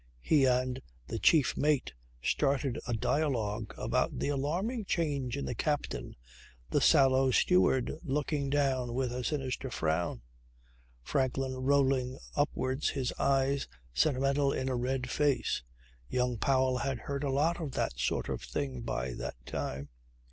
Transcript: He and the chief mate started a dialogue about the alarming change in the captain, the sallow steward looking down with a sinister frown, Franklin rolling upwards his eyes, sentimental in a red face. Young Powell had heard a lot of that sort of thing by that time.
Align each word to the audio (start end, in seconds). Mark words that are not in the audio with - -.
He 0.23 0.45
and 0.45 0.81
the 1.05 1.19
chief 1.19 1.55
mate 1.55 1.93
started 2.23 2.79
a 2.87 2.93
dialogue 2.95 3.71
about 3.77 4.17
the 4.17 4.29
alarming 4.29 4.85
change 4.85 5.37
in 5.37 5.45
the 5.45 5.53
captain, 5.53 6.15
the 6.71 6.81
sallow 6.81 7.29
steward 7.29 7.91
looking 8.01 8.49
down 8.49 8.95
with 8.95 9.11
a 9.11 9.23
sinister 9.23 9.69
frown, 9.69 10.23
Franklin 11.03 11.53
rolling 11.53 12.17
upwards 12.35 12.89
his 12.89 13.13
eyes, 13.19 13.67
sentimental 13.93 14.51
in 14.51 14.69
a 14.69 14.75
red 14.75 15.07
face. 15.07 15.61
Young 16.09 16.39
Powell 16.39 16.79
had 16.79 16.97
heard 17.01 17.23
a 17.23 17.29
lot 17.29 17.61
of 17.61 17.73
that 17.73 17.99
sort 17.99 18.27
of 18.27 18.41
thing 18.41 18.81
by 18.81 19.13
that 19.13 19.35
time. 19.45 19.89